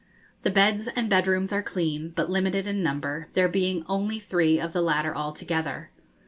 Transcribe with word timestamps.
The 0.41 0.49
beds 0.49 0.87
and 0.87 1.11
bedrooms 1.11 1.53
are 1.53 1.61
clean, 1.61 2.09
but 2.09 2.27
limited 2.27 2.65
in 2.65 2.81
number, 2.81 3.27
there 3.35 3.47
being 3.47 3.85
only 3.87 4.17
three 4.17 4.59
of 4.59 4.73
the 4.73 4.81
latter 4.81 5.15
altogether. 5.15 5.91